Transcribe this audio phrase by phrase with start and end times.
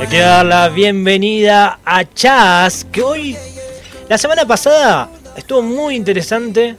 [0.00, 3.36] Le quiero dar la bienvenida a Chas, que hoy,
[4.08, 6.74] la semana pasada, estuvo muy interesante.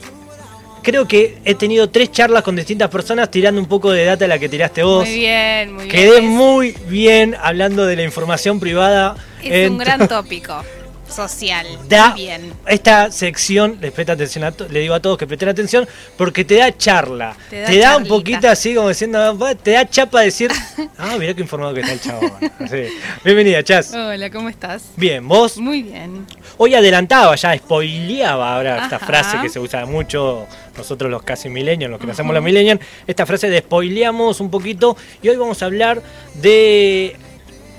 [0.82, 4.28] Creo que he tenido tres charlas con distintas personas tirando un poco de data de
[4.28, 5.08] la que tiraste vos.
[5.08, 5.90] Muy bien, muy bien.
[5.90, 9.16] Quedé muy bien hablando de la información privada.
[9.42, 10.62] Es un gran tópico
[11.08, 11.66] social.
[11.88, 12.52] da bien.
[12.66, 15.86] esta sección, les presta atención a le digo a todos que presten atención,
[16.16, 17.36] porque te da charla.
[17.50, 20.50] Te Te da un poquito así como diciendo, te da chapa decir,
[20.98, 22.32] ah, mirá qué informado que está el chabón.
[22.60, 22.84] Así.
[23.24, 23.92] Bienvenida, Chas.
[23.92, 24.84] Hola, ¿cómo estás?
[24.96, 26.26] Bien, vos Muy bien.
[26.56, 31.90] hoy adelantaba, ya spoileaba ahora esta frase que se usa mucho nosotros los casi millennials,
[31.90, 35.66] los que nacemos los millennials, esta frase de spoileamos un poquito y hoy vamos a
[35.66, 36.02] hablar
[36.34, 37.16] de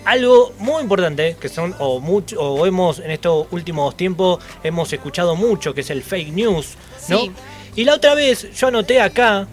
[0.08, 5.36] algo muy importante que son o mucho o hemos en estos últimos tiempos hemos escuchado
[5.36, 6.76] mucho que es el fake news,
[7.10, 7.20] ¿no?
[7.20, 7.32] Sí.
[7.76, 9.48] Y la otra vez yo anoté acá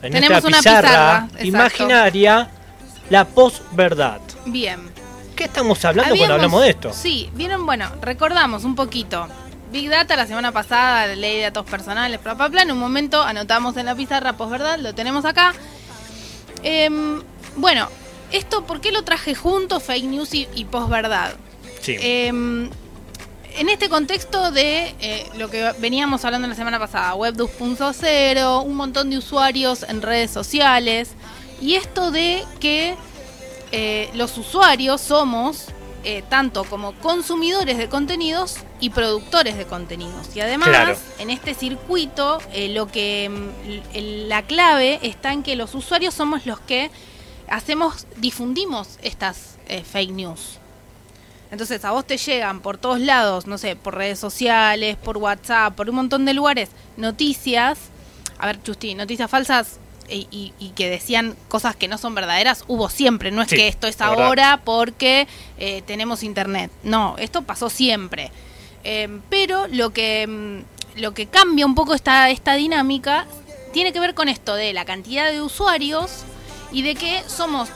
[0.00, 1.44] en Tenemos esta una pizarra, pizarra, exacto.
[1.44, 2.50] imaginaria
[3.10, 4.20] la posverdad.
[4.46, 4.78] Bien.
[5.34, 6.92] ¿Qué estamos hablando cuando hablamos de esto?
[6.92, 9.26] Sí, vieron, bueno, recordamos un poquito.
[9.72, 12.62] Big Data la semana pasada, ley de datos personales, bla, bla, bla.
[12.62, 15.54] En un momento anotamos en la pizarra, pues verdad, lo tenemos acá.
[16.62, 17.22] Em,
[17.56, 17.88] bueno,
[18.32, 21.34] esto, ¿por qué lo traje junto, fake news y, y posverdad?
[21.80, 21.96] Sí.
[22.00, 22.68] Em,
[23.56, 28.74] en este contexto de eh, lo que veníamos hablando la semana pasada, Web 2.0, un
[28.76, 31.10] montón de usuarios en redes sociales,
[31.60, 32.94] y esto de que
[33.72, 35.66] eh, los usuarios somos
[36.04, 40.28] eh, tanto como consumidores de contenidos y productores de contenidos.
[40.36, 40.96] Y además, Claro.
[41.18, 46.46] en este circuito, eh, lo que mm, la clave está en que los usuarios somos
[46.46, 46.90] los que
[47.50, 50.58] hacemos, difundimos estas eh, fake news.
[51.50, 55.74] Entonces a vos te llegan por todos lados, no sé, por redes sociales, por WhatsApp,
[55.74, 57.78] por un montón de lugares, noticias.
[58.38, 59.78] A ver, Chusti, noticias falsas
[60.10, 63.30] y, y- y que decían cosas que no son verdaderas, hubo siempre.
[63.30, 64.24] No es Sí, que esto es verdad.
[64.26, 65.26] ahora porque
[65.58, 66.70] eh, tenemos internet.
[66.82, 68.30] No, esto pasó siempre.
[68.84, 73.26] Eh, pero lo que, mm, lo que cambia un poco esta, esta dinámica
[73.72, 76.24] tiene que ver con esto de la cantidad de usuarios
[76.72, 77.68] y de que somos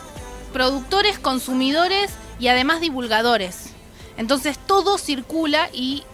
[0.52, 3.72] productores, consumidores y además divulgadores.
[4.16, 6.04] Entonces todo circula y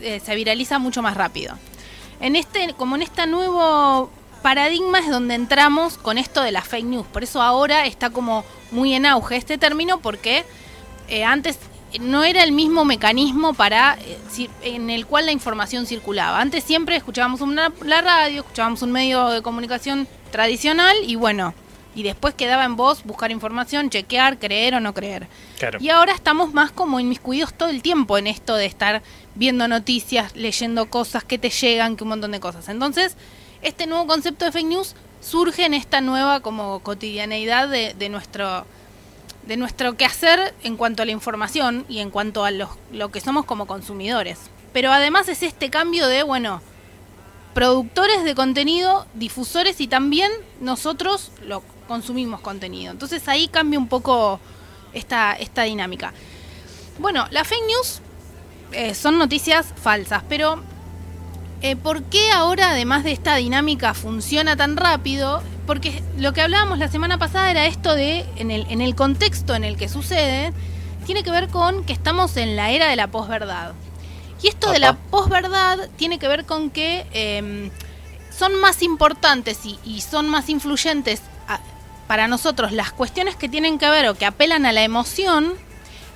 [0.00, 1.56] eh, se viraliza mucho más rápido.
[2.20, 4.10] En este, como en este nuevo
[4.42, 7.06] paradigma es donde entramos con esto de las fake news.
[7.06, 10.44] Por eso ahora está como muy en auge este término porque
[11.08, 11.58] eh, antes
[12.00, 16.40] no era el mismo mecanismo para eh, en el cual la información circulaba.
[16.40, 17.40] Antes siempre escuchábamos
[17.84, 21.54] la radio, escuchábamos un medio de comunicación tradicional y bueno,
[21.94, 25.28] y después quedaba en vos buscar información, chequear, creer o no creer.
[25.58, 25.78] Claro.
[25.80, 29.02] Y ahora estamos más como inmiscuidos todo el tiempo en esto de estar
[29.34, 32.68] viendo noticias, leyendo cosas que te llegan, que un montón de cosas.
[32.68, 33.16] Entonces,
[33.62, 38.66] este nuevo concepto de fake news surge en esta nueva como cotidianeidad de, de nuestro
[39.46, 43.20] de nuestro quehacer en cuanto a la información y en cuanto a los- lo que
[43.20, 44.38] somos como consumidores.
[44.72, 46.62] Pero además es este cambio de, bueno,
[47.52, 52.92] productores de contenido, difusores y también nosotros lo consumimos contenido.
[52.92, 54.40] Entonces ahí cambia un poco
[54.92, 56.12] esta, esta dinámica.
[56.98, 58.00] Bueno, las fake news
[58.72, 60.62] eh, son noticias falsas, pero
[61.60, 65.42] eh, ¿por qué ahora, además de esta dinámica, funciona tan rápido?
[65.66, 69.54] Porque lo que hablábamos la semana pasada era esto de, en el, en el contexto
[69.54, 70.52] en el que sucede,
[71.06, 73.72] tiene que ver con que estamos en la era de la posverdad.
[74.42, 77.70] Y esto de la posverdad tiene que ver con que eh,
[78.30, 81.22] son más importantes y, y son más influyentes
[82.06, 85.54] para nosotros las cuestiones que tienen que ver o que apelan a la emoción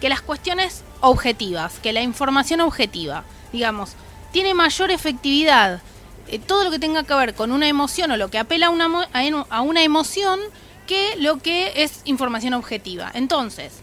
[0.01, 3.93] que las cuestiones objetivas, que la información objetiva, digamos,
[4.33, 5.81] tiene mayor efectividad
[6.29, 8.71] eh, todo lo que tenga que ver con una emoción o lo que apela a
[8.71, 9.09] una,
[9.51, 10.39] a una emoción
[10.87, 13.11] que lo que es información objetiva.
[13.15, 13.81] Entonces,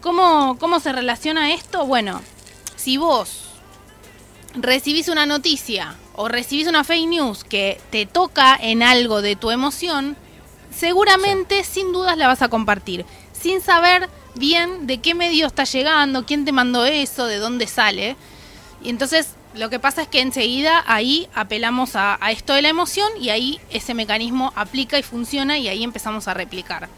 [0.00, 1.86] ¿cómo, ¿cómo se relaciona esto?
[1.86, 2.22] Bueno,
[2.76, 3.50] si vos
[4.54, 9.50] recibís una noticia o recibís una fake news que te toca en algo de tu
[9.50, 10.16] emoción,
[10.70, 16.24] seguramente sin dudas la vas a compartir, sin saber bien de qué medio está llegando,
[16.26, 18.16] quién te mandó eso, de dónde sale.
[18.82, 23.08] Y entonces lo que pasa es que enseguida ahí apelamos a, esto de la emoción
[23.20, 26.88] y ahí ese mecanismo aplica y funciona y ahí empezamos a replicar.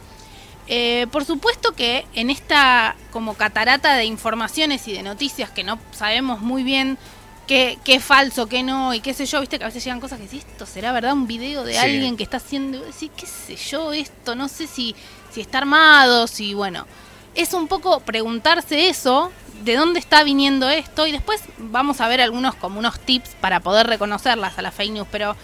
[0.68, 5.78] Eh, por supuesto que en esta como catarata de informaciones y de noticias que no
[5.90, 6.98] sabemos muy bien
[7.46, 10.00] qué, qué es falso, qué no, y qué sé yo, viste que a veces llegan
[10.00, 11.78] cosas que decís, esto será verdad, un video de Sí.
[11.78, 14.94] alguien que está haciendo, decís, qué sé yo, esto, no sé si,
[15.32, 16.86] si está armado, si bueno.
[17.34, 19.32] Es un poco preguntarse eso,
[19.64, 23.60] de dónde está viniendo esto, y después vamos a ver algunos como unos tips para
[23.60, 25.36] poder reconocerlas a las fake news, pero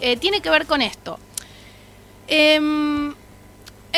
[0.00, 1.18] eh, tiene que ver con esto.
[2.28, 3.14] Em,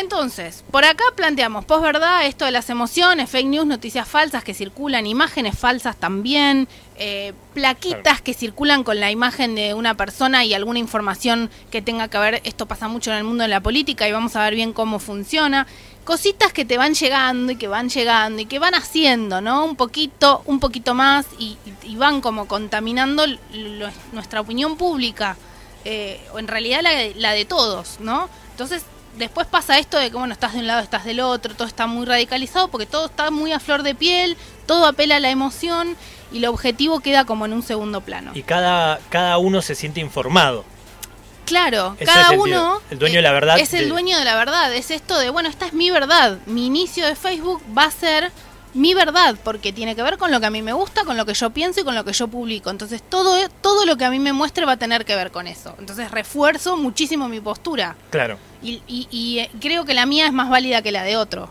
[0.01, 5.07] Entonces, por acá planteamos posverdad, esto de las emociones, fake news, noticias falsas que circulan,
[5.07, 10.79] imágenes falsas también, eh, plaquitas que circulan con la imagen de una persona y alguna
[10.79, 14.13] información que tenga que ver, esto pasa mucho en el mundo de la política y
[14.13, 15.67] vamos a ver bien cómo funciona.
[16.05, 19.65] Cositas que te van llegando y que van llegando y que van haciendo, ¿no?
[19.65, 25.37] Un poquito, un poquito más y, y van como contaminando lo- nuestra opinión pública,
[25.85, 28.29] eh, o en realidad la de, la de todos, ¿no?
[28.53, 28.85] Entonces
[29.19, 31.87] después pasa esto de que, bueno, estás de un lado, estás del otro, todo está
[31.87, 34.37] muy radicalizado porque todo está muy a flor de piel,
[34.67, 35.97] todo apela a la emoción
[36.33, 38.33] y lo objetivo queda como en un segundo plano.
[38.35, 40.65] Y cada, cada uno se siente informado.
[41.45, 44.25] Claro, Ese cada el uno el dueño de la verdad Es el de- dueño de
[44.27, 47.85] la verdad, es esto de, bueno, esta es mi verdad, mi inicio de Facebook va
[47.85, 48.31] a ser
[48.79, 51.27] mi verdad, porque tiene que ver con lo que a mí me gusta, con lo
[51.27, 52.71] que yo pienso y con lo que yo publico.
[52.71, 55.47] Entonces todo, todo lo que a mí me muestre va a tener que ver con
[55.47, 55.75] eso.
[55.79, 57.97] Entonces refuerzo muchísimo mi postura.
[58.11, 58.39] Claro.
[58.63, 61.51] Y, y- y, eh, creo que la mía es más válida que la de otro.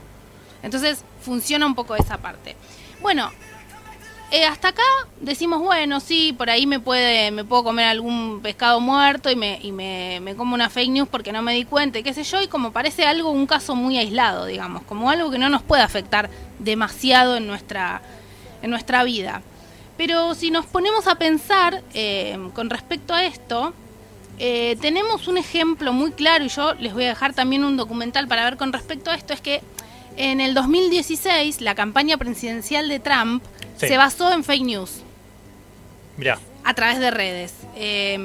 [0.64, 2.56] Entonces funciona un poco esa parte.
[3.02, 3.32] Bueno,
[4.30, 4.84] eh, hasta acá
[5.22, 9.60] decimos, bueno, sí, por ahí me puede me puedo comer algún pescado muerto y me,
[9.62, 12.42] y me, como una fake news porque no me di cuenta y qué sé yo,
[12.42, 15.82] y como parece algo, un caso muy aislado, digamos, como algo que no nos puede
[15.82, 16.30] afectar
[16.60, 18.02] demasiado en nuestra,
[18.62, 19.42] en nuestra vida.
[19.96, 23.74] Pero si nos ponemos a pensar eh, con respecto a esto,
[24.40, 28.28] eh, tenemos un ejemplo muy claro y yo les voy a dejar también un documental
[28.28, 29.62] para ver con respecto a esto, es que
[30.18, 33.44] en el 2016 la campaña presidencial de Trump
[33.78, 33.88] Sí.
[33.88, 35.02] se basó en fake news
[36.18, 36.40] Mirá.
[36.64, 37.54] a través de redes.
[37.76, 38.18] Eh,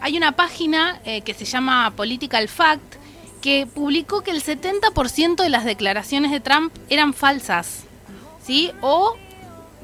[0.00, 2.96] hay una página eh, que se llama Political Fact
[3.40, 7.84] que publicó que el 70% de las declaraciones de Trump eran falsas,
[8.44, 8.70] ¿sí?
[8.82, 9.16] O,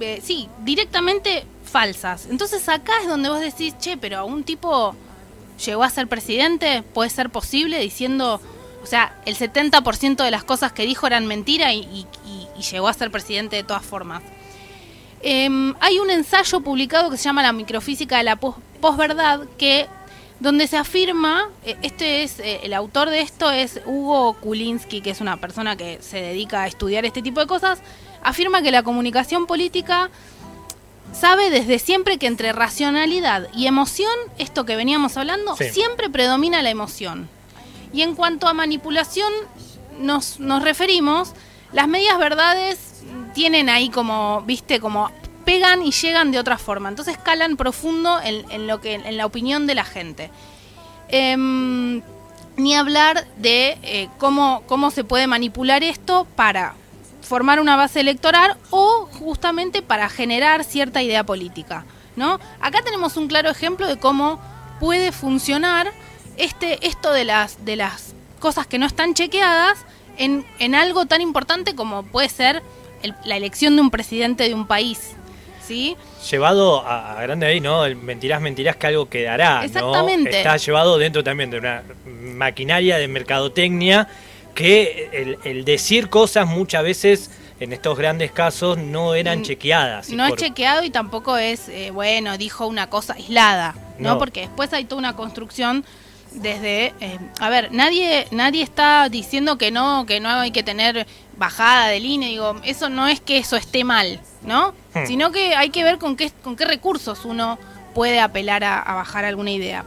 [0.01, 2.27] eh, sí, directamente falsas.
[2.31, 4.95] Entonces acá es donde vos decís, che, pero un tipo
[5.65, 8.41] llegó a ser presidente, puede ser posible diciendo,
[8.83, 12.07] o sea, el 70% de las cosas que dijo eran mentira y-
[12.59, 14.23] y llegó a ser presidente de todas formas.
[15.29, 19.89] Em, hay un ensayo publicado que se llama La microfísica de la pos- posverdad que
[20.39, 25.11] donde se afirma, eh, este es eh, el autor de esto es Hugo Kulinski, que
[25.11, 27.81] es una persona que se dedica a estudiar este tipo de cosas,
[28.23, 30.11] afirma que la comunicación política
[31.13, 35.71] sabe desde siempre que entre racionalidad y emoción, esto que veníamos hablando, Sí.
[35.71, 37.29] siempre predomina la emoción.
[37.93, 39.33] Y en cuanto a manipulación
[39.99, 41.33] nos, nos referimos,
[41.73, 42.79] las medias verdades
[43.37, 45.11] tienen ahí como, viste, como
[45.45, 46.89] pegan y llegan de otra forma.
[46.89, 50.31] Entonces calan profundo en, en lo que, en la opinión de la gente.
[51.11, 52.01] Em,
[52.57, 56.77] ni hablar de eh, cómo, cómo se puede manipular esto para
[57.21, 61.85] formar una base electoral o justamente para generar cierta idea política.
[62.17, 62.41] ¿no?
[62.63, 64.41] Acá tenemos un claro ejemplo de cómo
[64.81, 65.93] puede funcionar
[66.39, 69.77] este, esto de las, de las cosas que no están chequeadas
[70.17, 72.63] en, en algo tan importante como puede ser
[73.03, 75.13] el- la elección de un presidente de un país.
[75.67, 75.97] ¿sí?
[76.31, 77.85] Llevado a, a grande ahí, ¿no?
[77.85, 79.63] El mentirás, mentirás que algo quedará, ¿no?
[79.65, 80.39] Exactamente.
[80.39, 84.07] Está llevado dentro también de una maquinaria de mercadotecnia
[84.55, 90.11] que el, el decir cosas muchas veces en estos grandes casos no eran Mm, chequeadas.
[90.11, 94.11] No es por- chequeado y tampoco es, eh, bueno, dijo una cosa aislada, ¿no?
[94.11, 94.19] No.
[94.19, 95.85] Porque después hay toda una construcción
[96.33, 101.07] desde, eh, a ver, nadie nadie está diciendo que no, que no hay que tener
[101.37, 104.75] bajada de línea, digo, eso no es que eso esté mal, ¿no?
[104.95, 105.07] Hmm.
[105.07, 107.59] Sino que hay que ver con qué, con qué recursos uno
[107.95, 109.85] puede apelar a, a bajar alguna idea.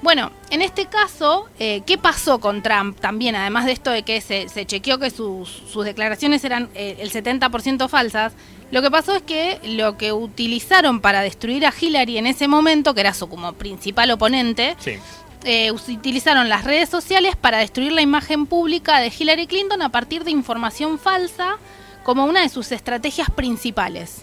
[0.00, 3.34] Bueno, en este caso, eh, ¿qué pasó con Trump también?
[3.34, 7.10] Además de esto de que se, se chequeó que sus, sus declaraciones eran eh, el
[7.10, 8.32] 70% falsas,
[8.70, 12.94] lo que pasó es que lo que utilizaron para destruir a Hillary en ese momento,
[12.94, 14.98] que era su como principal oponente, Sí.
[15.44, 20.24] Eh, utilizaron las redes sociales para destruir la imagen pública de Hillary Clinton a partir
[20.24, 21.56] de información falsa
[22.04, 24.22] como una de sus estrategias principales.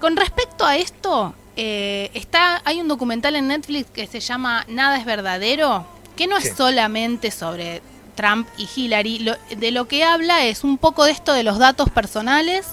[0.00, 4.96] Con respecto a esto, eh, está, hay un documental en Netflix que se llama Nada
[4.98, 6.48] es verdadero, que no Sí.
[6.48, 7.82] es solamente sobre
[8.16, 9.20] Trump y Hillary.
[9.20, 12.66] Lo- de lo que habla es un poco de esto de los datos personales.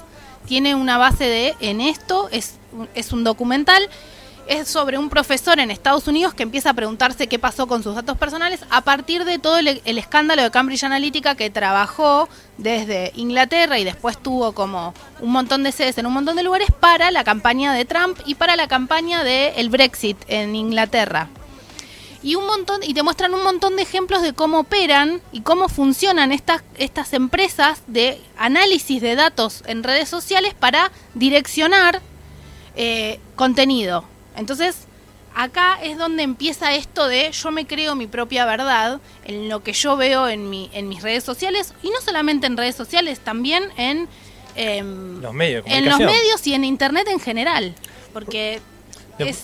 [0.48, 2.56] Tiene una base de en esto, es,
[2.96, 3.88] es un documental.
[4.50, 7.94] Es sobre un profesor en Estados Unidos que empieza a preguntarse qué pasó con sus
[7.94, 12.28] datos personales a partir de todo el, escándalo de Cambridge Analytica que trabajó
[12.58, 16.70] desde Inglaterra y después tuvo como un montón de sedes en un montón de lugares
[16.80, 21.30] para la campaña de Trump y para la campaña del el Brexit en Inglaterra
[22.24, 25.70] y un montón y te muestran un montón de ejemplos de cómo operan y cómo
[25.70, 32.02] funcionan estas estas empresas de análisis de datos en redes sociales para direccionar
[32.76, 34.06] eh, contenido.
[34.40, 34.88] Entonces
[35.36, 39.74] acá es donde empieza esto de yo me creo mi propia verdad en lo que
[39.74, 43.64] yo veo en, mi, en mis redes sociales y no solamente en redes sociales, también
[43.78, 44.08] en,
[44.56, 47.74] em, los medios de en los medios y en internet en general.
[48.14, 48.60] Porque
[49.18, 49.44] De- es...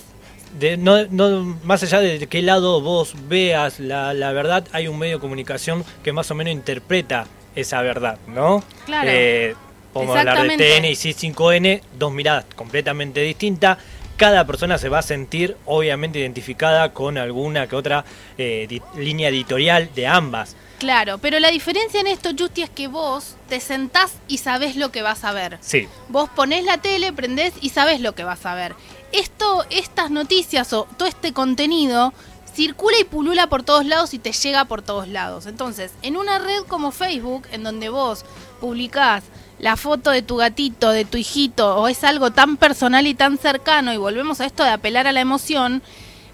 [0.60, 4.98] de- no, no- más allá de qué lado vos veas la, la verdad, hay un
[4.98, 8.64] medio de comunicación que más o menos interpreta esa verdad, ¿no?
[8.86, 9.10] Claro.
[9.14, 9.56] Eh,
[9.94, 10.58] podemos hablar de.
[10.58, 13.78] TN y C5N, dos miradas completamente distintas.
[14.18, 18.06] Cada persona se va a sentir obviamente identificada con alguna que otra
[18.38, 20.56] eh, línea editorial de ambas.
[20.80, 24.92] Claro, pero la diferencia en esto, Justi, es que vos te sentás y sabés lo
[24.92, 25.58] que vas a ver.
[25.62, 28.76] Sí, Vos ponés la tele, prendés y sabés lo que vas a ver.
[29.12, 32.14] Esto, estas noticias o todo este contenido
[32.54, 35.46] circula y pulula por todos lados y te llega por todos lados.
[35.46, 38.26] Entonces, en una red como Facebook, en donde vos
[38.62, 39.24] publicás
[39.66, 43.40] la foto de tu gatito, de tu hijito, o es algo tan personal y tan
[43.40, 45.82] cercano, y volvemos a esto de apelar a la emoción,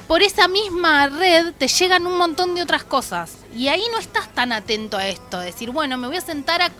[0.06, 3.38] por esa misma red te llegan un montón de otras cosas.
[3.56, 5.40] Y ahí no estás tan atento a esto.
[5.40, 6.72] Decir, bueno, me voy a sentar a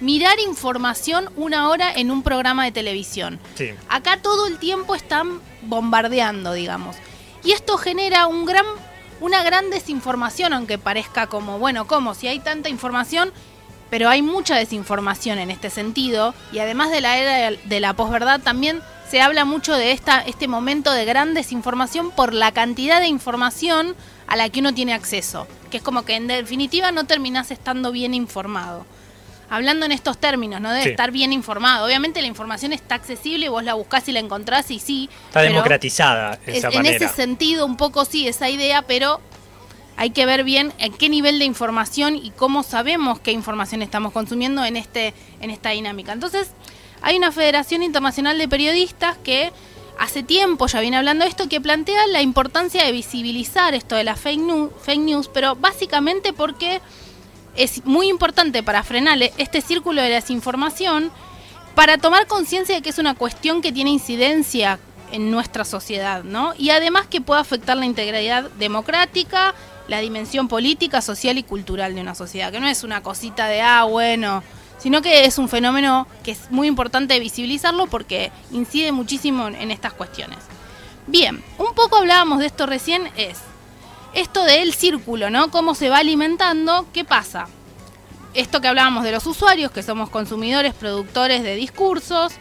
[0.00, 3.38] mirar información una hora en un programa de televisión.
[3.54, 3.70] sí.
[3.88, 6.96] Acá todo el tiempo están bombardeando, digamos.
[7.44, 8.66] Y esto genera un gran,
[9.20, 12.14] una gran desinformación, aunque parezca como, bueno, ¿cómo?
[12.14, 13.32] Si hay tanta información,
[13.90, 16.34] pero hay mucha desinformación en este sentido.
[16.52, 18.80] Y además de la era de la posverdad, también
[19.10, 23.96] se habla mucho de esta, este momento de gran desinformación por la cantidad de información
[24.28, 25.48] a la que uno tiene acceso.
[25.70, 28.86] Que es como que en definitiva no terminás estando bien informado.
[29.52, 30.70] Hablando en estos términos, ¿no?
[30.70, 30.88] De Sí.
[30.90, 31.84] estar bien informado.
[31.84, 35.10] Obviamente la información está accesible, vos la buscás y la encontrás y sí.
[35.26, 36.96] Está democratizada es- esa en manera.
[36.96, 39.20] ese sentido, un poco sí, esa idea, pero
[40.00, 44.14] hay que ver bien en qué nivel de información y cómo sabemos qué información estamos
[44.14, 46.14] consumiendo en, este, en esta dinámica.
[46.14, 46.52] Entonces,
[47.02, 49.52] hay una Federación Internacional de Periodistas que
[49.98, 54.04] hace tiempo ya viene hablando de esto, que plantea la importancia de visibilizar esto de
[54.04, 56.80] la fake news, fake news pero básicamente porque
[57.54, 61.12] es muy importante para frenar este círculo de desinformación,
[61.74, 64.78] para tomar conciencia de que es una cuestión que tiene incidencia
[65.12, 66.54] en nuestra sociedad, ¿no?
[66.56, 69.54] Y además que puede afectar la integridad democrática,
[69.90, 73.60] la dimensión política, social y cultural de una sociedad, que no es una cosita de,
[73.60, 74.42] ah, bueno,
[74.78, 79.92] sino que es un fenómeno que es muy importante visibilizarlo porque incide muchísimo en- estas
[79.92, 80.38] cuestiones.
[81.08, 83.38] Bien, un poco hablábamos de esto recién, es
[84.14, 85.50] esto del círculo, ¿no?
[85.50, 87.48] Cómo se va alimentando, ¿qué pasa?
[88.32, 92.32] Esto que hablábamos de los usuarios, que somos consumidores, productores de discursos,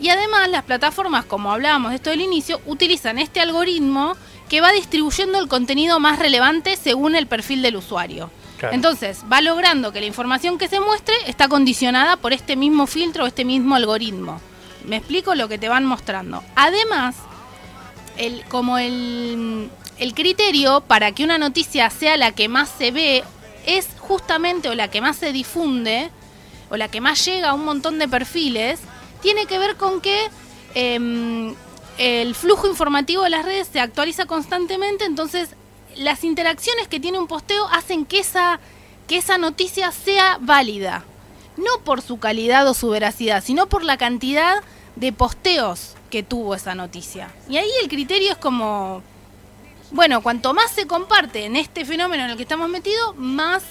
[0.00, 4.16] y además las plataformas, como hablábamos de esto del inicio, utilizan este algoritmo
[4.48, 8.30] que va distribuyendo el contenido más relevante según el perfil del usuario.
[8.58, 8.74] Claro.
[8.74, 13.26] Entonces, va logrando que la información que se muestre está condicionada por este mismo filtro,
[13.26, 14.40] este mismo algoritmo.
[14.84, 16.42] Me explico lo que te van mostrando.
[16.54, 17.16] Además,
[18.16, 23.24] el, como el, el criterio para que una noticia sea la que más se ve
[23.66, 26.10] es justamente o la que más se difunde
[26.70, 28.80] o la que más llega a un montón de perfiles,
[29.22, 30.28] tiene que ver con que
[30.74, 31.54] em,
[31.98, 35.50] el flujo informativo de las redes se actualiza constantemente, entonces
[35.96, 38.58] las interacciones que tiene un posteo hacen que esa,
[39.06, 41.04] que esa noticia sea válida.
[41.56, 44.56] No por su calidad o su veracidad, sino por la cantidad
[44.96, 47.32] de posteos que tuvo esa noticia.
[47.48, 49.02] Y ahí el criterio es como,
[49.92, 53.62] bueno, cuanto más se comparte en este fenómeno en el que estamos metidos, más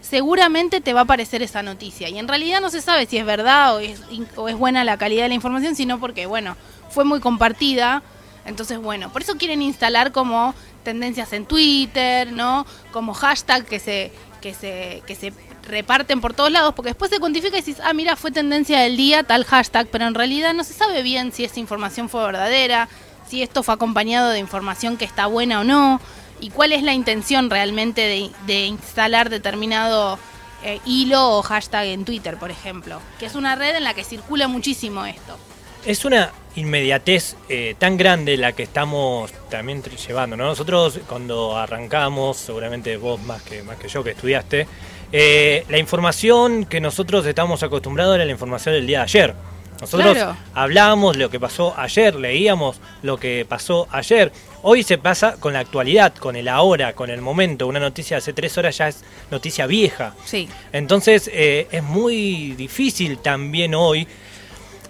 [0.00, 2.08] seguramente te va a aparecer esa noticia.
[2.08, 4.00] Y en realidad no se sabe si es verdad o es,
[4.36, 6.56] o es buena la calidad de la información, sino porque, bueno,
[6.92, 8.02] fue muy compartida.
[8.44, 12.66] Entonces, bueno, por eso quieren instalar como tendencias en Twitter, ¿no?
[12.92, 15.32] Como hashtag que se, que se, que se
[15.62, 18.96] reparten por todos lados, porque después se cuantifica y dices, ah, mira, fue tendencia del
[18.96, 22.88] día tal hashtag, pero en realidad no se sabe bien si esa información fue verdadera,
[23.28, 26.00] si esto fue acompañado de información que está buena o no,
[26.40, 30.18] y cuál es la intención realmente de, instalar determinado
[30.64, 34.04] eh, hilo o hashtag en Twitter, por ejemplo, que es una red en la que
[34.04, 35.38] circula muchísimo esto.
[35.84, 40.44] Es una inmediatez eh, tan grande la que estamos también llevando, ¿no?
[40.44, 44.66] Nosotros cuando arrancamos, seguramente vos más que, más que yo que estudiaste,
[45.10, 49.34] eh, la información que nosotros estamos acostumbrados era la información del día de ayer.
[49.80, 50.36] Nosotros Claro.
[50.54, 54.30] hablábamos lo que pasó ayer, leíamos lo que pasó ayer.
[54.62, 57.66] Hoy se pasa con la actualidad, con el ahora, con el momento.
[57.66, 60.14] Una noticia de hace tres horas ya es noticia vieja.
[60.24, 60.48] Sí.
[60.72, 64.06] Entonces eh, es muy difícil también hoy.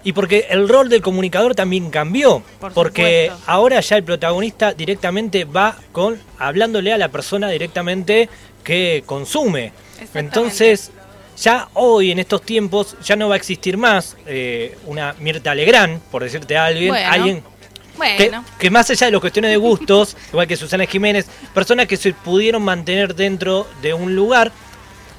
[0.03, 2.43] Y porque el rol del comunicador también cambió.
[2.59, 3.51] Por porque supuesto.
[3.51, 8.29] ahora ya el protagonista directamente va con hablándole a la persona directamente
[8.63, 9.71] que consume.
[10.13, 10.91] Entonces,
[11.37, 16.01] ya hoy en estos tiempos ya no va a existir más eh, una Mirta Legrand,
[16.11, 17.11] por decirte a alguien, Bueno.
[17.11, 17.43] alguien
[17.97, 18.43] Bueno.
[18.57, 21.97] Que, que más allá de las cuestiones de gustos, igual que Susana Jiménez, personas que
[21.97, 24.51] se pudieron mantener dentro de un lugar.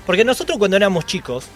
[0.06, 1.46] Porque nosotros cuando éramos chicos,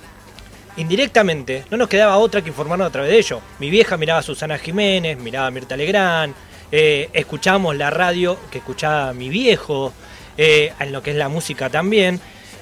[0.78, 3.40] indirectamente, no nos quedaba otra que informarnos a través de ello.
[3.58, 6.34] Mi vieja miraba a Susana Jiménez, miraba a Mirta Legrand,
[6.70, 9.92] eh, escuchábamos la radio que escuchaba mi viejo,
[10.36, 12.20] eh, en lo que es la música también.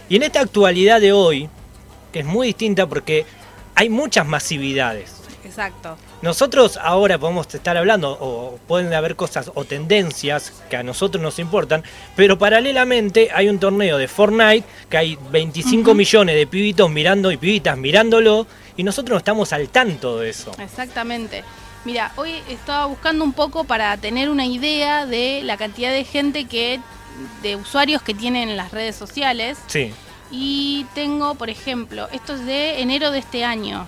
[0.09, 1.49] Y en esta actualidad de hoy,
[2.13, 3.27] que es muy distinta porque
[3.75, 5.15] hay muchas masividades.
[5.45, 5.97] Exacto.
[6.23, 11.39] Nosotros ahora podemos estar hablando, o pueden haber cosas o tendencias que a nosotros nos
[11.39, 11.85] importan,
[12.17, 15.95] pero paralelamente hay un torneo de Fortnite que hay 25 Ujú.
[15.97, 18.47] millones de pibitos mirando y pibitas mirándolo,
[18.77, 20.53] y nosotros no estamos al tanto de eso.
[20.59, 21.45] Exactamente.
[21.85, 26.47] Mira, hoy estaba buscando un poco para tener una idea de la cantidad de gente
[26.47, 26.81] que,
[27.43, 29.57] de usuarios que tienen las redes sociales.
[29.69, 29.93] Sí.
[30.33, 33.87] Y tengo, por ejemplo, esto es de enero de este año.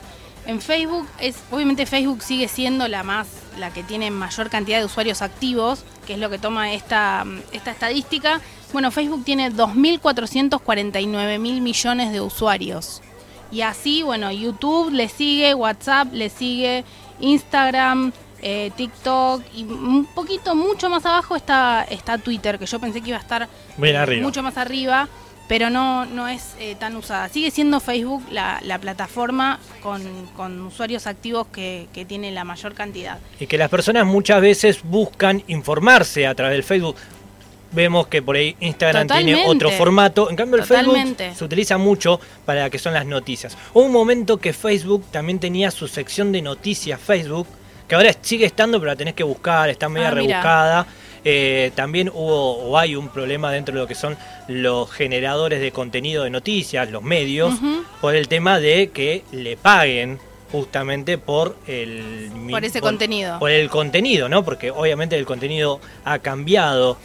[0.48, 3.28] En Facebook, es, obviamente Facebook sigue siendo la más,
[3.58, 7.70] la que tiene mayor cantidad de usuarios activos, que es lo que toma esta, esta
[7.70, 8.40] estadística.
[8.72, 13.02] Bueno, Facebook tiene 2.449 mil millones de usuarios.
[13.52, 16.82] Y así, bueno, YouTube le sigue, WhatsApp le sigue,
[17.20, 23.02] Instagram, eh, TikTok y un poquito, mucho más abajo está, está Twitter, que yo pensé
[23.02, 24.22] que iba a estar Bien arriba.
[24.22, 25.10] mucho más arriba,
[25.48, 27.28] pero no, no es eh, tan usada.
[27.30, 30.02] Sigue siendo Facebook la, la plataforma con,
[30.36, 33.18] con usuarios activos que, que tiene la mayor cantidad.
[33.40, 36.96] Y que las personas muchas veces buscan informarse a través del Facebook.
[37.70, 40.30] Vemos que por ahí Instagram tiene otro formato.
[40.30, 41.24] En cambio, el Totalmente.
[41.24, 43.56] Facebook se utiliza mucho para que son las noticias.
[43.74, 47.46] Hubo un momento que Facebook también tenía su sección de noticias Facebook,
[47.86, 50.86] que ahora sigue estando, pero la tenés que buscar, está media Ah, mira.
[51.30, 54.16] Eh, también hubo o hay un problema dentro de lo que son
[54.48, 57.52] los generadores de contenido de noticias, los medios,
[58.00, 60.18] por el tema de que le paguen
[60.50, 63.38] justamente por el Por ese contenido.
[63.38, 64.42] por el contenido, ¿no?
[64.42, 66.96] Porque obviamente el contenido ha cambiado.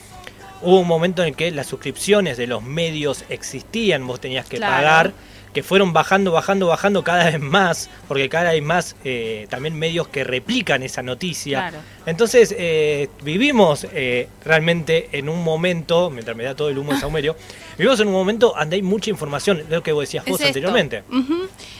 [0.61, 4.73] Hubo un momento en que las suscripciones de los medios existían, vos tenías que Claro.
[4.73, 5.13] pagar,
[5.53, 10.07] que fueron bajando, bajando, bajando cada vez más, porque cada vez más eh, también medios
[10.07, 11.69] que replican esa noticia.
[11.69, 11.77] Claro.
[12.05, 16.99] Entonces eh, vivimos eh, realmente en un momento, mientras me da todo el humo de
[16.99, 17.35] Saumerio,
[17.77, 21.03] vivimos en un momento donde hay mucha información, lo que vos decías vos anteriormente.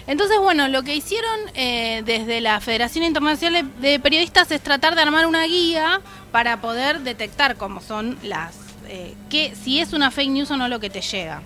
[0.05, 5.01] Entonces, bueno, lo que hicieron eh, desde la Federación Internacional de Periodistas es tratar de
[5.01, 8.55] armar una guía para poder detectar cómo son las...
[8.89, 11.41] eh, que, si es una fake news o no lo que te llega.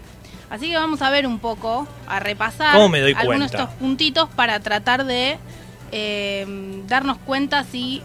[0.49, 3.73] Así que vamos a ver un poco, a repasar ¿Cómo me doy algunos de estos
[3.75, 5.38] puntitos para tratar de
[5.91, 6.45] eh,
[6.88, 8.01] darnos cuenta si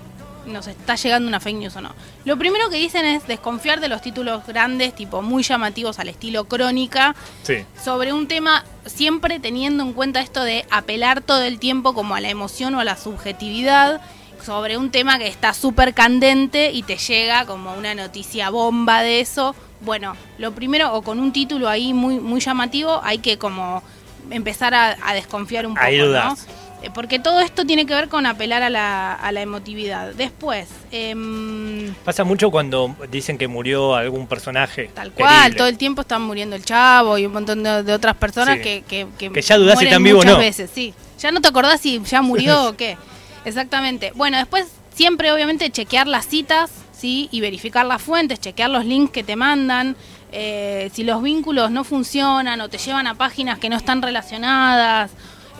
[0.46, 1.94] nos está llegando una fake news o no.
[2.24, 6.44] Lo primero que dicen es desconfiar de los títulos grandes, tipo muy llamativos al estilo
[6.44, 7.64] crónica, Sí.
[7.82, 12.20] sobre un tema siempre teniendo en cuenta esto de apelar todo el tiempo como a
[12.20, 14.00] la emoción o a la subjetividad
[14.44, 19.20] sobre un tema que está súper candente y te llega como una noticia bomba de
[19.20, 19.54] eso.
[19.84, 23.82] Bueno, lo primero, o con un título ahí muy, muy llamativo, hay que como
[24.30, 26.06] empezar a, a desconfiar un poco, Ahí ¿no?
[26.06, 26.46] dudás.
[26.82, 30.14] Eh, Porque todo esto tiene que ver con apelar a la, a la emotividad.
[30.14, 34.90] Después, em, Pasa mucho cuando dicen que murió algún personaje.
[34.94, 38.16] Tal cual, todo el tiempo están muriendo el chavo y un montón de, de otras
[38.16, 38.62] personas Sí.
[38.62, 40.44] que, que, que, Que ya dudás si están vivos o muchas no.
[40.44, 40.92] veces, sí.
[41.20, 42.96] Ya no te acordás si ya murió o qué.
[43.44, 44.12] Exactamente.
[44.14, 46.70] Bueno, después siempre obviamente chequear las citas,
[47.02, 47.28] ¿sí?
[47.32, 49.96] Y verificar las fuentes, chequear los links que te mandan.
[50.34, 55.10] eh, si los vínculos no funcionan o te llevan a páginas que no están relacionadas.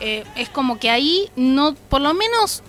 [0.01, 2.63] eh, es como que ahí no, por lo menos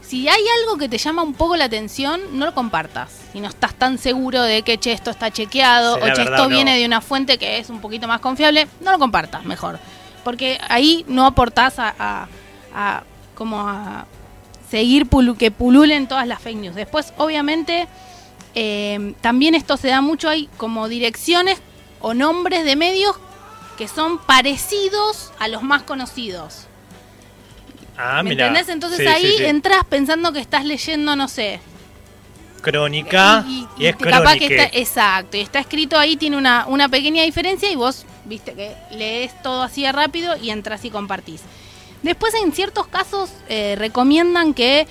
[0.00, 3.10] si hay algo que te llama un poco la atención, no lo compartas.
[3.32, 6.48] Si no estás tan seguro de que, che, esto está chequeado o che, esto no.
[6.48, 9.78] viene de una fuente que es un poquito más confiable, no lo compartas mejor.
[10.24, 12.28] Porque ahí no aportás a, a-
[12.74, 13.02] a-
[13.36, 14.06] como a
[14.70, 16.74] seguir pulu- que pululen todas las fake news.
[16.74, 17.86] Después, obviamente,
[18.54, 21.60] eh, también esto se da mucho, hay como direcciones
[22.00, 23.16] o nombres de medios
[23.78, 26.66] que son parecidos a los más conocidos.
[27.96, 28.48] Ah, ¿Me mirá.
[28.48, 28.72] entendés?
[28.72, 29.44] Entonces Sí, ahí sí, sí.
[29.44, 31.60] entras pensando que estás leyendo, no sé.
[32.62, 36.90] Crónica y, y es capaz que está, exacto, y está escrito ahí, tiene una, una
[36.90, 41.40] pequeña diferencia y vos, viste, que lees todo así de rápido y entras y compartís.
[42.02, 44.86] Después, en ciertos casos, eh, recomiendan que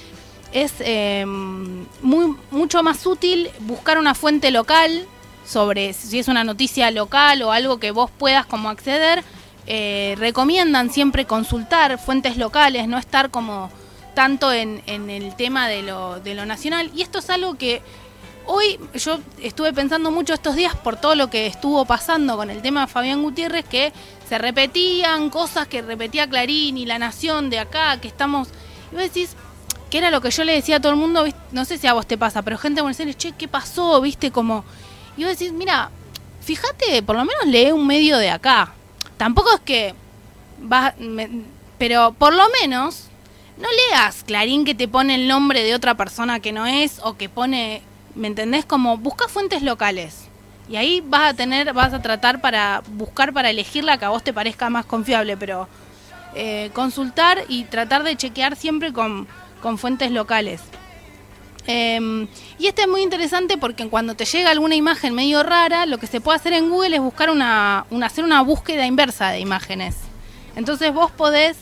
[0.52, 5.06] es eh, muy, mucho más útil buscar una fuente local
[5.46, 9.24] sobre si es una noticia local o algo que vos puedas como acceder.
[9.68, 13.70] Eh, recomiendan siempre consultar fuentes locales, no estar como
[14.16, 16.92] tanto en, en el tema de lo, de lo nacional.
[16.96, 17.82] Y esto es algo que
[18.46, 22.64] hoy yo estuve pensando mucho estos días por todo lo que estuvo pasando con el
[22.64, 23.94] tema de Fabián Gutiérrez, que
[24.28, 28.50] se repetían cosas que repetía Clarín y La Nación de acá, que estamos...
[28.92, 29.36] Y vos decís,
[29.90, 31.94] que era lo que yo le decía a todo el mundo, no sé si a
[31.94, 34.00] vos te pasa, pero gente de Buenos Aires, che, ¿qué pasó?
[34.02, 34.32] ¿Viste?
[34.32, 34.64] Como,
[35.18, 35.90] y vos decís, mira,
[36.42, 38.74] fíjate, por lo menos lee un medio de acá.
[39.18, 39.96] Tampoco es que
[40.60, 40.94] vas,
[41.78, 43.06] pero por lo menos
[43.58, 47.18] no leas Clarín que te pone el nombre de otra persona que no es o
[47.18, 47.82] que pone,
[48.16, 48.66] ¿me entendés?
[48.66, 50.30] Como busca fuentes locales.
[50.70, 54.10] Y ahí vas a tener, vas a tratar para buscar para elegir la que a
[54.10, 55.68] vos te parezca más confiable, pero
[56.36, 59.28] eh, consultar y tratar de chequear siempre con,
[59.78, 60.62] fuentes locales.
[61.68, 66.00] Em, y este es muy interesante porque cuando te llega alguna imagen medio rara, lo
[66.00, 69.96] que se puede hacer en Google es buscar una, hacer una búsqueda inversa de imágenes.
[70.56, 71.58] Entonces vos podés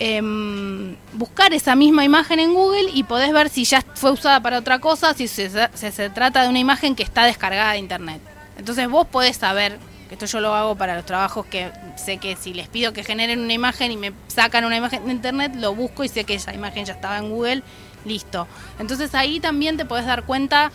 [0.00, 4.58] em, buscar esa misma imagen en Google y podés ver si ya fue usada para
[4.58, 8.20] otra cosa, si se, se, trata de una imagen que está descargada de internet.
[8.58, 9.78] Entonces vos podés saber,
[10.12, 13.40] esto yo lo hago para los trabajos que sé que si les pido que generen
[13.40, 16.52] una imagen y me sacan una imagen de internet, lo busco y sé que esa
[16.54, 17.62] imagen ya estaba en Google,
[18.04, 18.46] listo.
[18.78, 20.70] Entonces ahí también te podés dar cuenta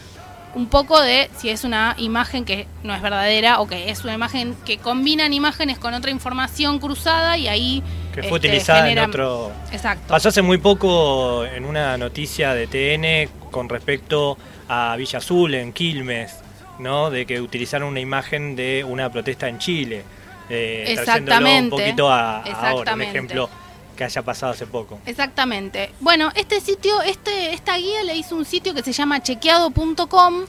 [0.55, 4.15] un poco de si es una imagen que no es verdadera o que es una
[4.15, 7.83] imagen que combinan imágenes con otra información cruzada y ahí
[8.15, 12.65] que fue este, utilizada en otro exacto pasó hace muy poco en una noticia de
[12.65, 16.46] TN con respecto a Villa Azul en Quilmes
[16.79, 20.03] no de que utilizaron una imagen de una protesta en Chile
[20.49, 23.49] eh, exactamente un poquito a, ahora un ejemplo
[23.95, 24.99] que haya pasado hace poco.
[25.05, 25.91] Exactamente.
[25.99, 30.45] Bueno, este sitio, este, esta guía le hizo un sitio que se llama chequeado.com,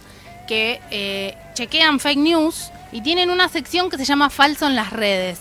[0.46, 4.92] que eh, chequean fake news y tienen una sección que se llama falso en las
[4.92, 5.40] redes.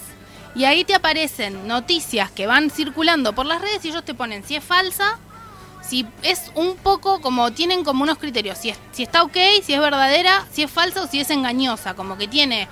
[0.55, 4.43] Y ahí te aparecen noticias que van circulando por las redes y ellos te ponen
[4.43, 5.19] si es falsa,
[5.87, 9.73] si es un poco como tienen como unos criterios, si, es, si está ok, si
[9.73, 12.67] es verdadera, si es falsa o si es engañosa, como que tiene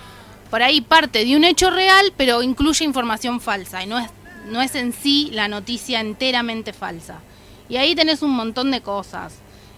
[0.50, 4.10] por ahí parte de un hecho real, pero incluye información falsa y no es
[4.48, 7.20] no es en sí la noticia enteramente falsa.
[7.68, 9.34] Y ahí tenés un montón de cosas.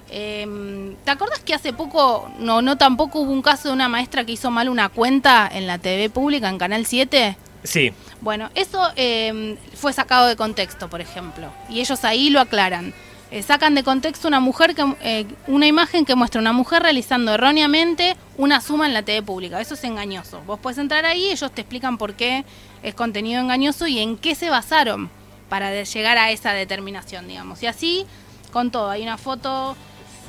[0.10, 4.26] Em, ¿Te acuerdas que hace poco, no, no tampoco hubo un caso de una maestra
[4.26, 7.38] que hizo mal una cuenta en la TV pública, en Canal 7?
[7.64, 7.92] Sí.
[8.22, 11.52] Bueno, eso em, fue sacado de contexto, por ejemplo.
[11.70, 12.94] Y ellos ahí lo aclaran.
[13.30, 17.34] Eh, sacan de contexto una mujer que, eh, una imagen que muestra una mujer realizando
[17.34, 19.60] erróneamente una suma en la TV pública.
[19.60, 20.42] Eso es engañoso.
[20.48, 22.46] Vos puedes entrar ahí, ellos te explican por qué
[22.84, 25.10] es contenido engañoso y en qué se basaron
[25.50, 27.62] para llegar a esa determinación, digamos.
[27.64, 28.06] Y así
[28.52, 28.90] con todo.
[28.90, 29.76] Hay una foto,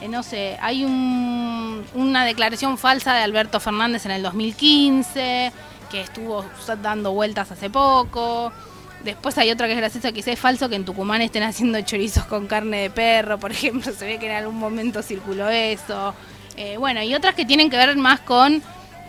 [0.01, 5.53] eh, no sé, hay una declaración falsa de Alberto Fernández en el 2015
[5.89, 6.45] que estuvo
[6.83, 8.53] dando vueltas hace poco.
[9.05, 12.25] Después hay otra que es graciosa, dice, es falso que en Tucumán estén haciendo chorizos
[12.25, 16.15] con carne de perro, por ejemplo, se ve que en algún momento circuló eso.
[16.57, 18.61] Eh, bueno, y otras que tienen que ver más con,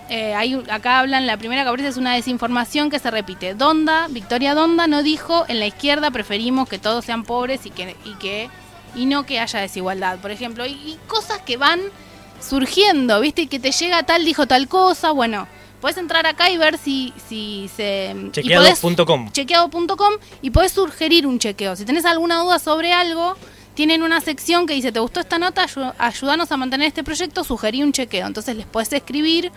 [0.10, 3.56] eh, hay, acá hablan, la primera que aparece es una desinformación que se repite.
[3.56, 7.96] Donda, Victoria Donda no dijo, en la izquierda preferimos que todos sean pobres y que,
[8.06, 8.50] y que
[8.96, 10.66] y no que haya desigualdad, por ejemplo.
[10.66, 11.80] Y, y cosas que van
[12.40, 13.48] surgiendo, ¿viste?
[13.48, 15.48] Que te llega tal, dijo tal cosa, bueno
[15.82, 18.14] Puedes entrar acá y ver si, si se...
[18.32, 19.32] Chequeado.com.
[19.32, 21.76] Chequeado.com y puedes sugerir un chequeo.
[21.76, 23.36] Si tenés alguna duda sobre algo,
[23.76, 25.66] tienen una sección que dice, ¿te gustó esta nota?
[25.98, 28.28] Ayúdanos a mantener este proyecto, sugerí un chequeo.
[28.28, 29.52] Entonces les puedes escribir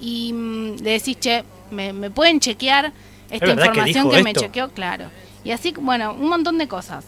[0.00, 2.92] y mm, le decís, che, me, pueden chequear
[3.30, 4.70] esta información que, me chequeó?
[4.70, 5.10] Claro.
[5.44, 7.04] Y así, bueno, un montón de cosas.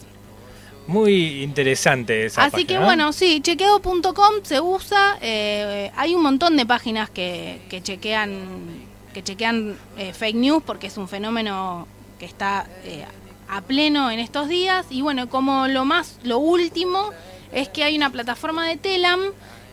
[0.89, 5.19] Muy interesante esa Así que bueno, sí, chequeo.com se usa.
[5.21, 10.87] Eh, hay un montón de páginas que, que chequean que chequean eh, fake news porque
[10.87, 11.87] es un fenómeno
[12.19, 13.05] que está eh,
[13.51, 14.87] a pleno en estos días.
[14.89, 17.11] Y bueno, como lo más, lo último
[17.53, 19.21] es que hay una plataforma de Telam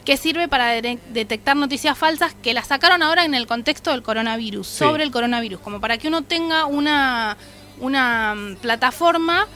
[0.03, 4.67] que sirve para detectar noticias falsas que la sacaron ahora en el contexto del coronavirus,
[4.67, 7.37] sobre el coronavirus, como para que uno tenga una,
[7.79, 9.47] una mm, plataforma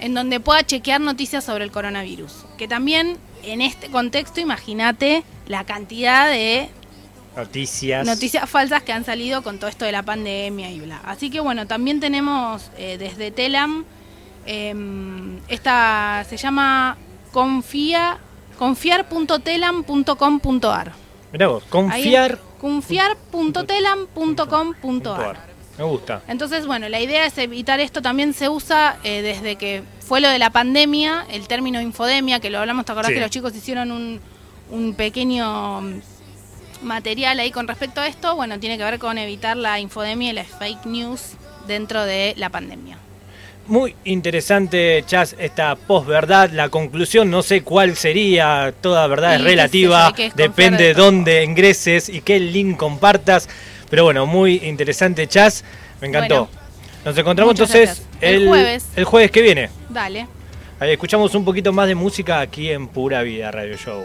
[0.00, 2.44] en donde pueda chequear noticias sobre el coronavirus.
[2.58, 6.68] Que también en este contexto, imagínate la cantidad de
[7.36, 8.06] noticias.
[8.06, 11.00] noticias falsas que han salido con todo esto de la pandemia y bla.
[11.04, 13.84] Así que bueno, también tenemos eh, desde Telam,
[14.46, 16.96] em, esta se llama
[17.32, 18.18] confía,
[18.58, 20.92] confiar.telam.com.ar.
[21.32, 22.38] Mirá vos, confiar.
[22.60, 25.55] Confiar.telam.com.ar.
[25.78, 26.22] Me gusta.
[26.28, 28.00] Entonces, bueno, la idea es evitar esto.
[28.00, 32.50] También se usa eh, desde que fue lo de la pandemia, el término infodemia, que
[32.50, 34.20] lo hablamos, ¿te acordás que los chicos hicieron un,
[34.70, 35.82] un pequeño
[36.82, 38.34] material ahí con respecto a esto?
[38.36, 41.32] Bueno, tiene que ver con evitar la infodemia y la fake news
[41.66, 42.98] dentro de la pandemia.
[43.68, 46.50] Muy interesante, Chas, esta posverdad.
[46.50, 52.20] La conclusión, no sé cuál sería, toda verdad es relativa, depende de dónde ingreses y
[52.20, 53.48] qué link compartas.
[53.90, 55.64] Pero bueno, muy interesante, Chas.
[56.00, 56.48] Me encantó.
[57.04, 58.86] Nos encontramos entonces el, jueves.
[58.96, 59.70] El jueves que viene.
[59.88, 60.26] Dale.
[60.80, 64.04] Ahí escuchamos un poquito más de música aquí en Pura Vida Radio Show.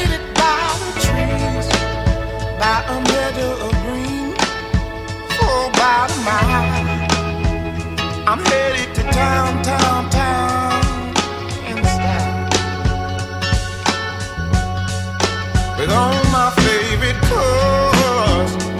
[2.61, 4.35] by a meadow of green
[6.25, 6.69] mile.
[8.27, 11.09] I'm headed to town, town, town
[11.65, 12.49] in style
[15.79, 17.21] with all my favorite.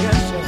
[0.03, 0.45] Yes, sir.